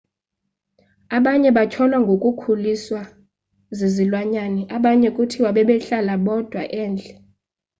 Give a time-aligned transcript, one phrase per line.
[1.17, 3.01] abanye batyholwa ngokukhuliswa
[3.77, 7.11] zizilwanyana abanye kuthiwa bebehlala bodwa endle